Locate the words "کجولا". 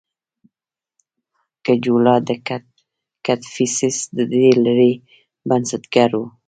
1.65-2.15